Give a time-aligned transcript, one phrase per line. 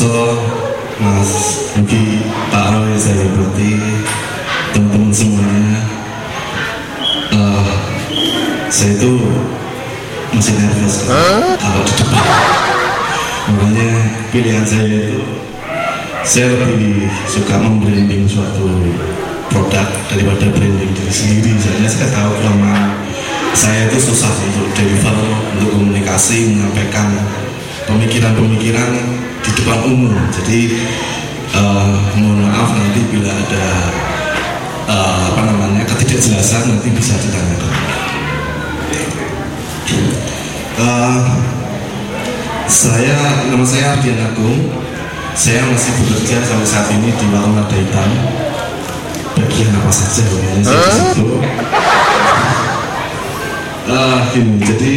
[0.00, 0.08] So,
[0.96, 4.00] Mas Yuki, Pak Roy, saya berarti
[4.72, 5.76] teman-teman semuanya,
[7.36, 7.68] uh,
[8.72, 9.20] saya itu
[10.32, 12.28] masih nervous kalau di depan.
[13.52, 13.92] Makanya
[14.32, 15.20] pilihan saya itu
[16.24, 18.72] saya lebih suka membranding suatu
[19.52, 21.52] produk daripada branding diri sendiri.
[21.60, 23.04] Soalnya saya tahu kelemahan
[23.52, 25.12] saya itu susah untuk deliver,
[25.60, 27.20] untuk komunikasi, menyampaikan
[27.84, 30.14] pemikiran-pemikiran di depan umum.
[30.30, 30.60] Jadi
[31.58, 33.66] uh, mohon maaf nanti bila ada
[34.86, 37.74] uh, apa namanya ketidakjelasan nanti bisa ditanyakan.
[40.80, 41.26] Uh,
[42.70, 43.18] saya
[43.50, 44.70] nama saya Ardian Agung.
[45.34, 48.10] Saya masih bekerja sampai saat ini di warung Lada Hitam.
[49.34, 51.28] Bagian apa saja pokoknya saya di situ.
[53.90, 54.96] Uh, gini, jadi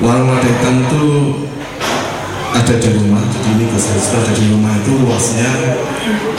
[0.00, 1.04] warung Lada Hitam itu
[2.56, 5.50] ada di rumah jadi ini Gus ada di rumah itu luasnya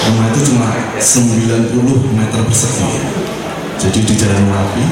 [0.10, 2.90] rumah itu cuma 90 meter persegi.
[3.78, 4.86] Jadi di Jalan Merapi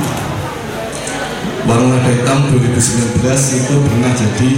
[1.65, 3.25] Warung Lada Hitam 2019
[3.57, 4.51] itu pernah jadi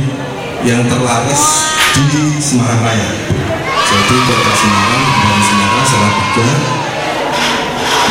[0.68, 1.44] yang terlaris
[1.96, 3.12] di Semarang Raya.
[3.88, 6.48] Jadi kota Semarang dan Semarang Salatiga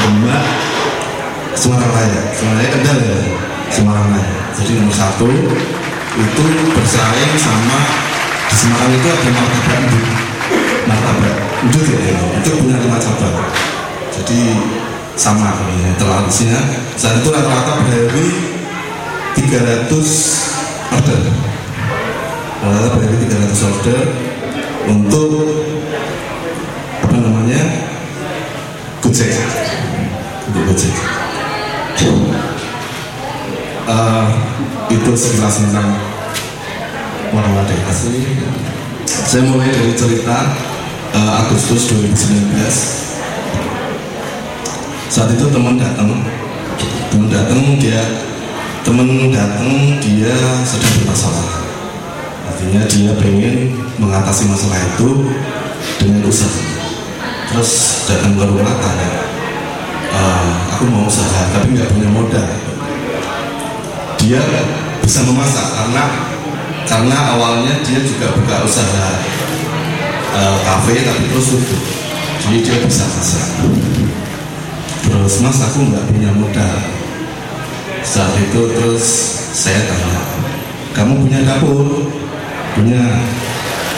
[0.01, 0.45] Demak
[1.53, 2.21] Semarang Raya.
[2.33, 3.19] Semarang Raya Kendal ya?
[3.69, 4.37] Semarang Raya.
[4.57, 5.29] Jadi nomor satu
[6.17, 7.79] itu bersaing sama
[8.47, 10.27] di Semarang itu ada martabak induk
[10.87, 11.37] martabak.
[11.67, 12.15] Induk ya.
[12.41, 13.37] Itu punya lima cabang.
[14.15, 14.41] Jadi
[15.17, 16.61] sama ya, terlarisnya
[16.95, 18.29] saat itu rata-rata berhari
[19.37, 19.91] 300
[20.95, 21.21] order.
[22.63, 24.01] Rata-rata berhari 300 order.
[24.87, 25.31] Untuk
[27.03, 27.63] apa namanya?
[29.03, 29.35] Gojek.
[30.53, 30.95] Untuk gojek.
[33.87, 34.27] Uh,
[34.91, 35.95] itu sekilas tentang
[37.35, 38.23] warna asli
[39.07, 40.55] saya mulai dari cerita
[41.15, 43.07] uh, Agustus 2019
[45.17, 46.13] saat itu teman datang.
[47.09, 48.05] Teman datang dia
[48.85, 51.49] teman datang dia sedang bermasalah.
[52.53, 55.33] Artinya dia pengen mengatasi masalah itu
[55.97, 56.61] dengan usaha.
[57.49, 59.11] Terus datang ke rumah tanya
[60.13, 62.47] uh, aku mau usaha tapi nggak punya modal.
[64.21, 64.43] Dia
[65.01, 66.05] bisa memasak karena
[66.87, 69.11] karena awalnya dia juga buka usaha
[70.37, 71.83] uh, tapi terus tutup.
[72.47, 73.49] Jadi dia bisa masak.
[75.03, 76.79] Terus mas aku nggak punya modal.
[78.07, 79.05] Saat itu terus
[79.51, 80.23] saya tanya
[80.95, 82.07] kamu punya dapur?
[82.79, 83.03] Punya.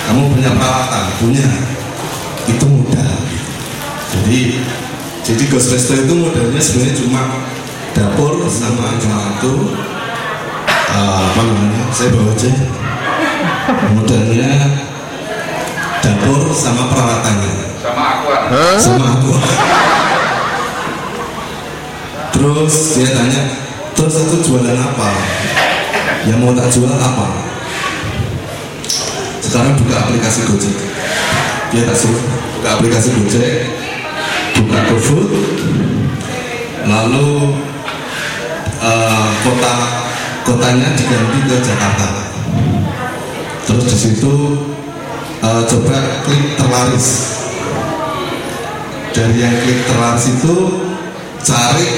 [0.09, 1.05] Kamu punya peralatan?
[1.21, 1.49] Punya.
[2.49, 3.17] Itu modal.
[4.09, 4.65] Jadi
[5.29, 7.23] jadi Ghost Resto itu modalnya sebenarnya cuma
[7.93, 9.53] dapur sama itu
[10.99, 11.83] uh, apa namanya?
[11.95, 12.51] Saya bawa aja.
[13.95, 14.51] Modalnya
[16.03, 17.55] dapur sama peralatannya.
[17.79, 18.27] Sama aku
[18.83, 19.33] sama aku
[22.35, 23.43] terus dia tanya
[23.95, 25.09] terus aku jualan apa?
[26.27, 27.27] Yang mau tak jual apa?
[29.39, 30.77] Sekarang buka aplikasi Gojek.
[31.73, 32.21] Dia tak suruh.
[32.59, 33.79] Buka aplikasi Gojek
[34.59, 35.31] buka GoFood
[36.89, 37.55] lalu
[38.83, 39.77] uh, kota
[40.49, 42.09] kotanya diganti ke Jakarta.
[43.69, 44.33] Terus di situ
[45.45, 47.09] uh, coba klik terlaris.
[49.13, 50.55] Dari yang klik terlaris itu
[51.45, 51.89] cari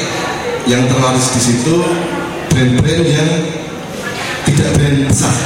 [0.66, 1.75] yang terlaris di situ
[2.50, 3.31] brand-brand yang
[4.50, 5.37] tidak brand besar.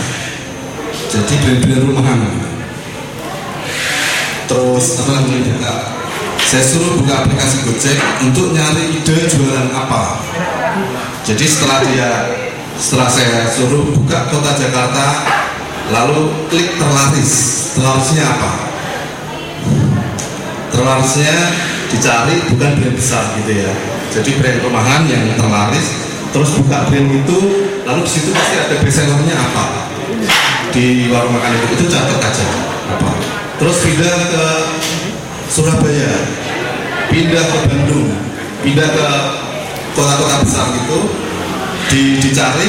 [1.13, 2.21] Jadi brand-brand rumahan.
[4.49, 5.77] Terus namanya buka.
[6.45, 10.21] Saya suruh buka aplikasi Gojek untuk nyari ide jualan apa.
[11.25, 12.11] Jadi setelah dia
[12.79, 15.07] setelah saya suruh buka kota Jakarta
[15.93, 17.33] lalu klik terlaris.
[17.75, 18.53] Terlarisnya apa?
[20.71, 21.35] Terlarisnya
[21.91, 23.73] dicari bukan brand besar gitu ya.
[24.15, 27.39] Jadi brand rumahan yang terlaris terus buka brand itu
[27.87, 29.65] lalu di situ pasti ada bestsellernya apa?
[30.75, 32.47] Di warung makan itu itu catat aja.
[32.99, 33.11] Apa?
[33.59, 34.47] Terus pindah ke
[35.55, 36.11] Surabaya
[37.15, 38.11] pindah ke Bandung
[38.67, 39.07] pindah ke
[39.95, 40.99] kota-kota besar gitu
[41.95, 42.69] di, dicari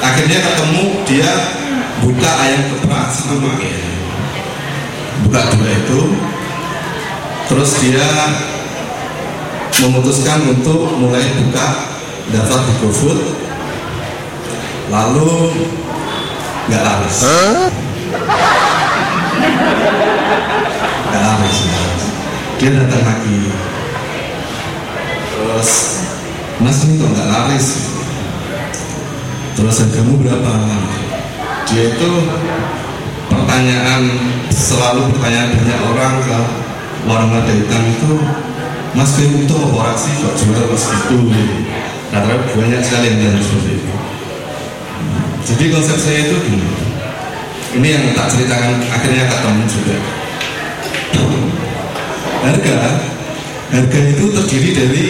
[0.00, 1.28] akhirnya ketemu dia
[2.00, 3.52] buka ayam keprak sama
[5.28, 6.00] buka dua itu
[7.52, 8.08] terus dia
[9.84, 11.68] memutuskan untuk mulai buka
[12.32, 13.20] daftar di GoFood
[14.88, 15.52] lalu
[16.72, 17.18] nggak laris
[21.06, 21.58] nggak laris.
[22.56, 23.40] dia datang lagi.
[25.32, 25.70] Terus
[26.56, 27.95] mas ini kok nggak laris
[29.56, 30.52] terus hargamu berapa?
[31.66, 32.10] Dia itu
[33.32, 34.02] pertanyaan
[34.52, 36.38] selalu pertanyaan banyak orang ke
[37.08, 38.12] warung lada hitam itu
[38.96, 39.52] Mas krim itu
[40.00, 40.12] sih?
[40.24, 41.16] Kok jual mas gitu?
[42.08, 43.92] Karena banyak sekali yang tanya seperti itu.
[45.46, 46.68] Jadi konsep saya itu gini.
[47.76, 49.96] Ini yang tak ceritakan akhirnya ketemu juga.
[52.40, 52.76] Harga
[53.68, 55.04] harga itu terdiri dari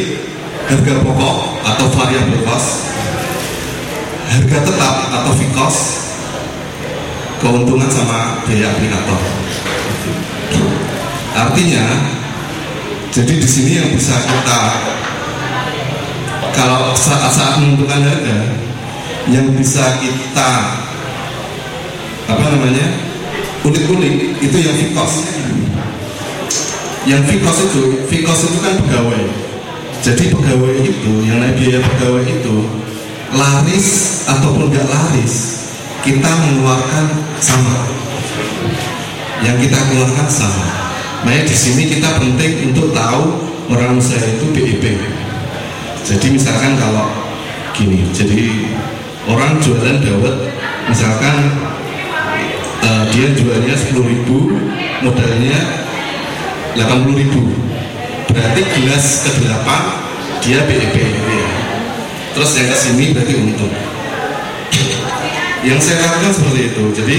[0.66, 2.95] harga pokok atau variabel cost
[4.36, 6.12] harga tetap atau cost
[7.40, 9.20] keuntungan sama biaya aplikator
[11.32, 11.84] artinya
[13.16, 14.60] jadi di sini yang bisa kita
[16.52, 18.38] kalau saat-saat menentukan harga
[19.32, 20.50] yang bisa kita
[22.28, 22.92] apa namanya
[23.64, 25.32] unik-unik itu yang cost
[27.06, 29.30] yang Vikos itu, Vikos itu kan pegawai.
[30.02, 32.66] Jadi pegawai itu, yang naik biaya pegawai itu
[33.30, 35.66] laris ataupun gak laris,
[36.02, 37.06] kita mengeluarkan
[37.38, 37.86] sama.
[39.40, 40.66] Yang kita keluarkan sama.
[41.22, 44.84] Makanya di sini kita penting untuk tahu orang usaha itu BIP.
[46.06, 47.10] Jadi misalkan kalau
[47.74, 48.70] gini, jadi
[49.26, 50.36] orang jualan dawet,
[50.86, 51.36] misalkan
[52.82, 55.58] uh, dia jualnya 10.000 modalnya
[56.76, 57.42] 80 ribu
[58.30, 61.48] berarti gelas ke 8 dia gitu ya
[62.36, 63.74] terus yang ke sini berarti untung
[65.66, 66.84] yang saya katakan seperti itu.
[66.94, 67.16] Jadi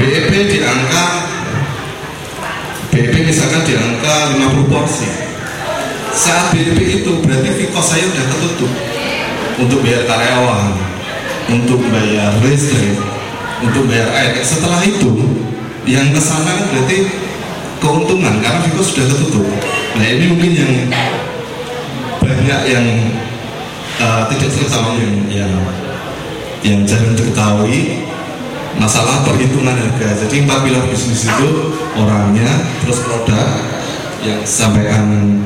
[0.00, 1.06] BEP di angka
[2.88, 5.08] BEP misalkan di angka 50 porsi.
[6.16, 8.72] Saat BEP itu berarti Vikos saya sudah ketutup
[9.60, 10.72] untuk bayar karyawan
[11.52, 12.96] untuk bayar listrik
[13.60, 14.40] untuk bayar air.
[14.40, 15.12] Setelah itu
[15.84, 17.12] yang ke sana berarti
[17.76, 19.44] keuntungan karena Viko sudah tertutup.
[20.00, 20.72] Nah ini mungkin yang
[22.24, 22.86] banyak yang
[24.00, 25.52] uh, tidak sama yang yang
[26.64, 28.08] yang jarang diketahui
[28.80, 30.24] masalah perhitungan harga.
[30.24, 32.48] Jadi empat pilar bisnis itu orangnya,
[32.82, 33.48] terus produk
[34.24, 35.38] yang sampaikan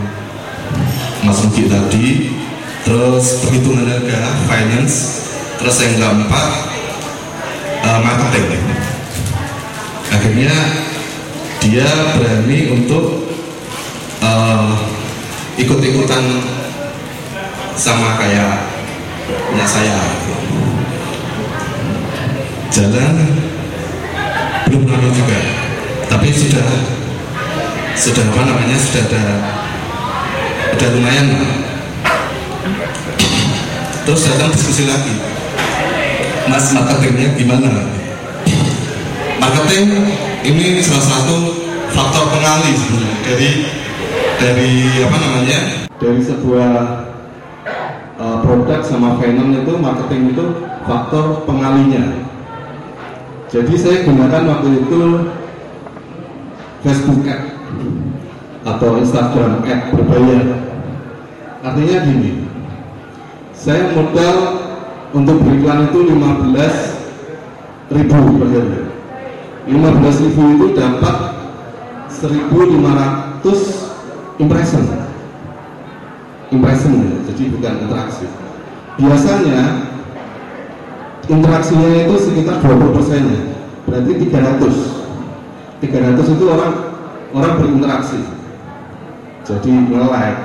[1.26, 2.38] Mas Nuki tadi,
[2.86, 4.96] terus perhitungan harga, finance,
[5.58, 6.46] terus yang keempat
[7.82, 8.62] uh, marketing.
[10.08, 10.54] Akhirnya
[11.58, 13.28] dia berani untuk
[14.22, 14.72] uh,
[15.58, 16.24] ikut-ikutan
[17.74, 18.70] sama kayak
[19.50, 19.98] punya saya
[22.78, 23.14] jalan
[24.70, 25.38] belum lalu juga.
[26.06, 26.68] Tapi sudah
[27.98, 29.24] sudah apa namanya sudah ada
[30.78, 31.26] udah lumayan
[34.06, 35.14] terus datang diskusi lagi.
[36.46, 37.90] Mas marketingnya gimana?
[39.42, 39.86] Marketing
[40.46, 41.36] ini salah satu
[41.92, 43.16] faktor pengalih sebenarnya.
[43.26, 43.50] Dari
[44.38, 44.72] dari
[45.02, 45.58] apa namanya?
[45.98, 46.72] Dari sebuah
[48.22, 50.44] uh, produk sama venom itu marketing itu
[50.86, 52.27] faktor pengalinya
[53.48, 55.00] jadi saya gunakan waktu itu
[56.84, 57.48] Facebook ad
[58.68, 60.44] atau Instagram ad berbayar.
[61.64, 62.44] Artinya gini
[63.56, 64.36] saya modal
[65.16, 68.84] untuk beriklan itu 15 ribu per hari
[69.68, 71.16] 15 ribu itu dapat
[72.12, 74.84] 1500 impression.
[76.48, 78.24] Impression ya, jadi bukan interaksi.
[78.96, 79.87] Biasanya
[81.28, 83.40] interaksinya itu sekitar 20 persennya
[83.84, 84.98] berarti 300
[85.78, 86.74] 300 itu orang
[87.30, 88.20] orang berinteraksi.
[89.46, 90.40] Jadi nge-like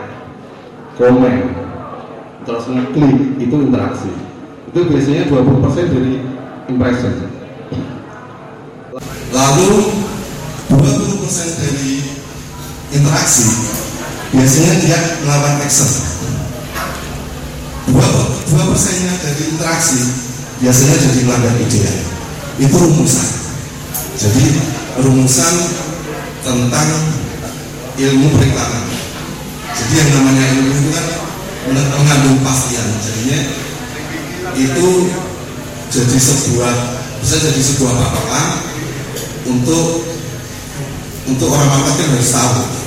[0.95, 1.37] komen
[2.43, 4.11] terus ngeklik itu interaksi.
[4.69, 6.13] Itu biasanya 20 persen dari
[6.69, 7.13] impression.
[9.33, 9.71] Lalu
[10.69, 11.91] 20% dari
[12.93, 13.47] interaksi
[14.33, 15.91] biasanya dia melawan action.
[17.83, 18.07] Dua,
[18.47, 19.99] dua persennya dari interaksi
[20.61, 21.97] biasanya jadi melanggar ideal.
[22.61, 23.29] Itu rumusan.
[24.13, 24.45] Jadi
[25.01, 25.53] rumusan
[26.45, 26.89] tentang
[27.97, 28.85] ilmu periklanan.
[29.73, 31.05] Jadi yang namanya ilmu itu kan
[31.73, 32.87] mengandung pastian.
[33.01, 33.39] Jadinya
[34.53, 34.87] itu
[35.89, 36.73] jadi sebuah
[37.23, 38.47] bisa jadi sebuah patokan
[39.47, 40.03] untuk
[41.23, 42.82] untuk orang marketing harus tahu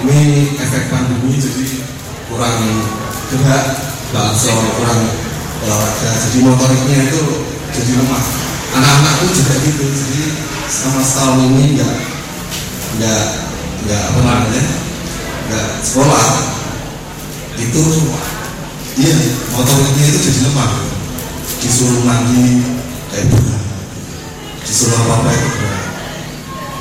[0.00, 1.84] ini efek pandemi jadi
[2.32, 2.56] kurang
[3.28, 3.66] gerak
[4.16, 5.02] bakso kurang
[5.60, 6.10] olahraga.
[6.24, 7.22] Jadi motoriknya itu
[7.76, 8.24] jadi lemah.
[8.70, 10.22] Anak-anak pun juga gitu jadi
[10.70, 11.94] selama setahun ini enggak
[12.96, 13.24] enggak
[13.84, 14.64] enggak apa namanya
[15.44, 16.28] enggak sekolah
[17.60, 17.84] itu
[19.04, 19.16] iya
[19.52, 20.72] motoriknya itu jadi lemah.
[21.60, 22.64] Disuruh mandi
[23.12, 23.60] kayak bukan
[24.64, 25.50] disuruh apa apa itu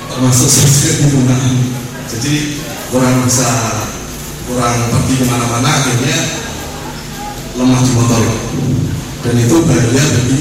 [0.09, 1.41] termasuk sosial lingkungan
[2.09, 2.35] jadi
[2.89, 3.45] kurang bisa
[4.49, 6.39] kurang pergi ke mana-mana akhirnya
[7.53, 8.23] lemah di motor.
[9.19, 10.39] Dan itu bahaya bagi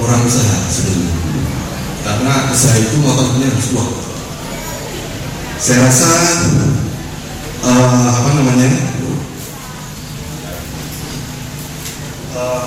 [0.00, 1.16] orang usaha sebenarnya.
[2.06, 3.90] Karena usaha itu motornya harus kuat.
[5.60, 6.10] Saya rasa
[7.68, 8.70] uh, apa namanya?
[12.34, 12.66] Uh,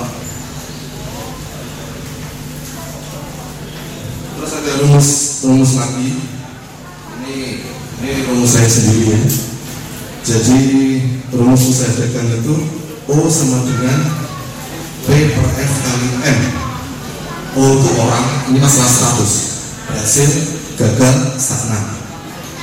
[4.38, 5.08] terus ada rumus
[5.44, 6.27] rumus lagi
[7.98, 9.18] ini rumus saya sendiri ya.
[10.22, 10.60] Jadi
[11.34, 12.54] rumus usaha dagang itu
[13.08, 13.98] O sama dengan
[15.08, 16.40] P per F kali M.
[17.56, 19.32] O itu orang ini masalah status.
[19.88, 20.30] Berhasil
[20.76, 21.84] gagal stagnan.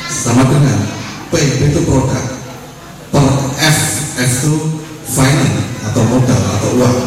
[0.08, 0.80] Sama dengan
[1.34, 2.26] P itu produk.
[3.10, 3.28] Per
[3.60, 3.80] F
[4.22, 4.56] F itu
[5.10, 6.98] finance atau modal atau uang.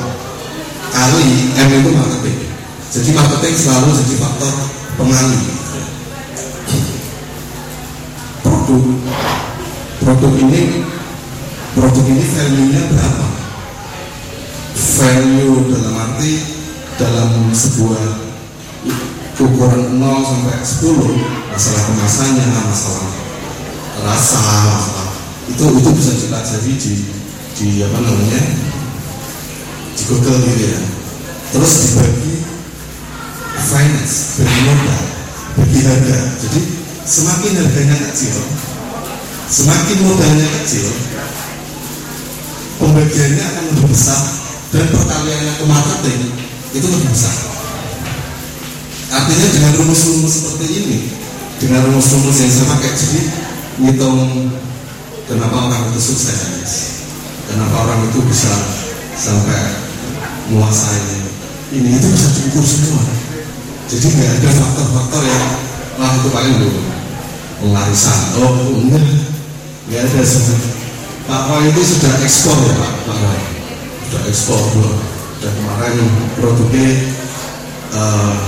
[0.91, 2.39] Kali M itu marketing.
[2.93, 4.55] Jadi marketing selalu jadi faktor
[4.99, 5.43] pengalih
[8.69, 9.01] produk
[10.05, 10.85] produk ini
[11.73, 13.27] produk ini value-nya berapa?
[14.77, 16.35] Value dalam arti
[17.01, 18.29] dalam sebuah
[19.41, 23.09] ukuran 0 sampai 10 masalah kemasannya masalah
[24.05, 25.09] rasa masalah
[25.49, 26.95] itu itu bisa dipelajari di
[27.57, 28.43] di apa namanya?
[29.97, 30.81] Di Google gitu ya.
[31.57, 32.35] Terus dibagi
[33.57, 35.05] finance bagi modal
[35.57, 36.19] bagi harga.
[36.45, 36.78] Jadi
[37.09, 38.37] semakin harganya kecil
[39.49, 40.93] semakin modalnya kecil
[42.77, 44.23] pembagiannya akan lebih besar
[44.69, 46.21] dan perkaliannya ke marketing
[46.77, 47.37] itu lebih besar.
[49.09, 50.99] Artinya dengan rumus-rumus seperti ini
[51.57, 53.21] dengan rumus-rumus yang sama kayak jadi
[53.81, 54.53] ngitung
[55.25, 56.39] kenapa orang itu sukses
[57.49, 58.53] kenapa orang itu bisa
[59.17, 59.61] sampai
[60.53, 61.01] menguasai
[61.73, 61.89] ini.
[61.97, 63.01] Itu bisa diukur semua.
[63.89, 65.47] Jadi nggak ada faktor-faktor yang
[65.99, 66.98] lah itu paling dulu
[67.59, 69.07] pengarisan oh enggak
[69.89, 70.79] nggak ada sebenarnya
[71.29, 72.93] Pak Roy itu sudah ekspor ya Pak.
[73.05, 73.41] Pak Roy.
[74.09, 74.97] Sudah ekspor dulu
[75.45, 75.97] dan kemarin
[76.41, 76.89] produknya
[77.93, 78.41] uh,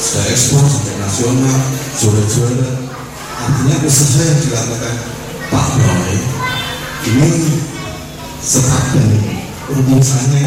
[0.00, 1.60] sudah ekspor sampai nasional
[2.00, 2.72] juara-juara
[3.36, 4.96] artinya usaha yang dilakukan
[5.52, 6.16] Pak Roy
[7.04, 7.30] ini
[8.40, 9.10] sekat dan
[9.68, 10.44] rumusannya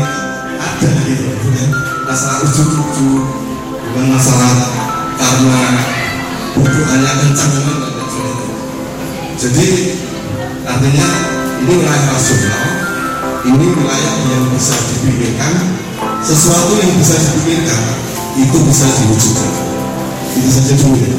[0.58, 1.26] ada gitu.
[1.38, 1.70] Bukan
[2.10, 3.26] masalah ujuk-ujuk
[3.78, 4.54] bukan masalah
[5.22, 5.62] karena
[6.58, 7.80] bukuannya kencang memang
[9.34, 9.68] jadi
[10.64, 11.08] artinya
[11.64, 12.84] ini wilayah rasional
[13.44, 15.54] ini wilayah yang bisa dipikirkan.
[16.24, 17.84] Sesuatu yang bisa dipikirkan
[18.40, 19.52] itu bisa diwujudkan.
[20.40, 21.12] Itu saja dulu ya.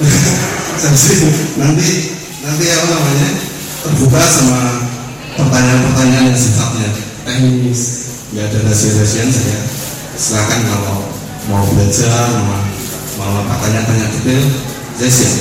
[1.62, 1.88] Nanti
[2.42, 3.30] nanti apa namanya
[3.86, 4.60] terbuka sama
[5.38, 6.88] pertanyaan-pertanyaan yang sifatnya
[7.22, 7.80] teknis.
[8.34, 9.60] Nggak ada rahasia-rahasian saya.
[10.18, 10.98] Silakan kalau
[11.46, 12.69] mau belajar mau
[13.20, 14.44] mau tanya-tanya detail
[14.96, 15.34] saya siap.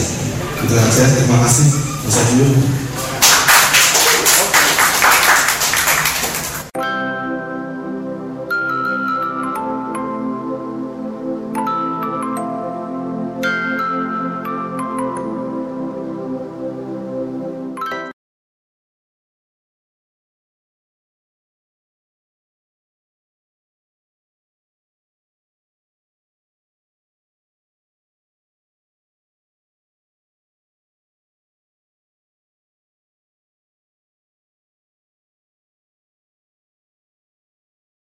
[0.67, 1.03] Itu aja.
[1.15, 1.67] Terima kasih.
[2.03, 2.47] Mas dulu